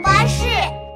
[0.00, 0.44] 巴士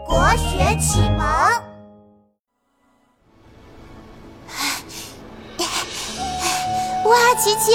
[0.07, 1.21] 国学启蒙。
[7.11, 7.73] 哇，琪琪，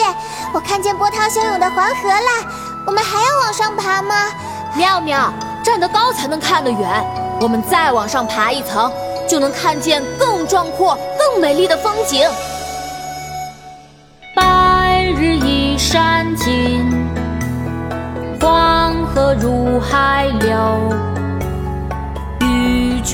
[0.53, 2.45] 我看见波涛汹涌的黄河啦！
[2.85, 4.31] 我们还要往上爬吗？
[4.75, 5.33] 妙妙，
[5.63, 7.03] 站得高才能看得远，
[7.41, 8.91] 我们再往上爬一层，
[9.27, 12.29] 就能看见更壮阔、更美丽的风景。
[14.35, 16.84] 白日依山尽，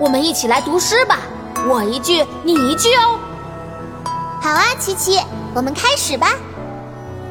[0.00, 1.18] 我们一起来读诗吧，
[1.68, 3.20] 我一句，你一句哦。
[4.40, 5.20] 好啊，琪琪，
[5.54, 6.28] 我们开始吧。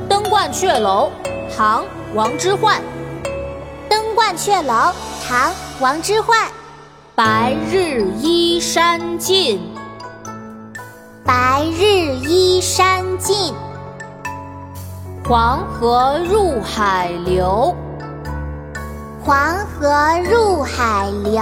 [0.07, 1.11] 《登鹳雀楼》
[1.57, 1.81] 唐·
[2.13, 2.75] 王之涣。
[3.89, 4.73] 《登鹳雀楼》
[5.27, 6.45] 唐·王之涣。
[7.15, 9.59] 白日依山尽，
[11.25, 13.55] 白日依山尽。
[15.27, 17.75] 黄河入海流，
[19.25, 19.89] 黄河
[20.23, 21.41] 入海流。